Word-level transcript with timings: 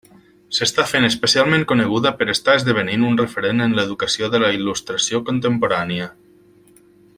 S'està 0.59 0.85
fent 0.91 1.03
especialment 1.09 1.65
coneguda 1.71 2.13
per 2.21 2.27
estar 2.33 2.55
esdevenint 2.61 3.05
un 3.11 3.21
referent 3.21 3.63
en 3.67 3.77
l'educació 3.81 4.31
de 4.37 4.41
la 4.45 4.51
il·lustració 4.57 5.23
contemporània. 5.31 6.11